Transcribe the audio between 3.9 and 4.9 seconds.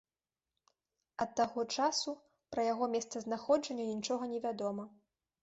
нічога невядома.